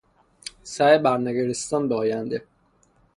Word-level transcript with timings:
سعی 0.63 0.97
بر 0.97 1.17
نگریستن 1.17 1.87
به 1.89 1.95
آینده 1.95 2.43